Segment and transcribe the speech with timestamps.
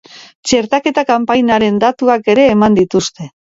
[0.51, 3.35] Txertaketa kanpainaren datuak ere eman dituzte.